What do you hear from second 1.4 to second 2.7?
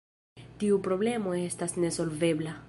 estas nesolvebla.